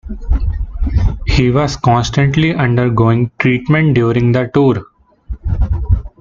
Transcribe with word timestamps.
He 1.27 1.51
was 1.51 1.75
constantly 1.77 2.55
undergoing 2.55 3.29
treatment 3.37 3.93
during 3.93 4.31
the 4.31 4.47
tour. 4.51 4.83